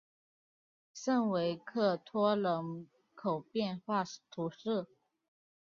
[0.95, 4.87] 圣维克托人口变化图示